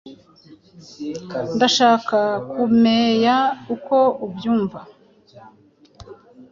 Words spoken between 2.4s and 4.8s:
kumea uko ubyumva.